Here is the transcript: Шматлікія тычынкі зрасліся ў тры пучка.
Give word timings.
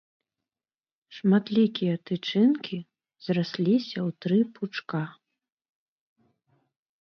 Шматлікія 1.17 1.95
тычынкі 2.11 2.77
зрасліся 3.27 3.97
ў 4.05 4.09
тры 4.27 4.39
пучка. 4.57 5.03